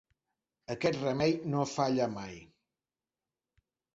Aquest 0.75 0.97
remei 1.01 1.35
no 1.51 1.67
falla 1.73 2.09
mai. 2.15 2.39